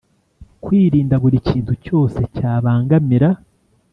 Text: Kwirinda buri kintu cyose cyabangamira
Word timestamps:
Kwirinda 0.63 1.15
buri 1.23 1.37
kintu 1.49 1.73
cyose 1.85 2.19
cyabangamira 2.35 3.29